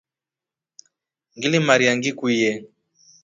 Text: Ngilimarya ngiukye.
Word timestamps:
Ngilimarya 1.35 1.91
ngiukye. 1.97 2.51